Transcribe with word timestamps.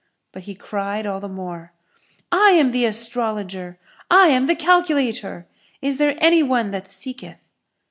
But 0.31 0.45
he 0.45 0.55
cried 0.55 1.05
all 1.05 1.19
the 1.19 1.29
more, 1.29 1.73
"I 2.31 2.53
am 2.53 2.71
the 2.71 2.85
Astrologer, 2.85 3.77
I 4.09 4.29
am 4.29 4.47
the 4.47 4.55
Calculator! 4.55 5.45
Is 5.79 5.99
there 5.99 6.17
any 6.17 6.41
one 6.41 6.71
that 6.71 6.87
seeketh?" 6.87 7.47